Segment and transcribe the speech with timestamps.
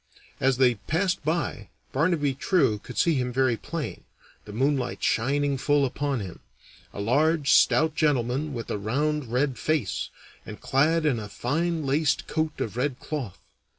[0.39, 4.03] As they passed by, Barnaby True could see him very plain,
[4.45, 6.39] the moonlight shining full upon him
[6.91, 10.09] a large, stout gentleman with a round red face,
[10.43, 13.37] and clad in a fine laced coat of red cloth.